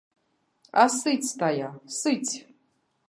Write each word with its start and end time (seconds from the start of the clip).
А 0.83 0.85
сыць 0.95 1.31
тая, 1.43 1.69
сыць! 1.99 2.33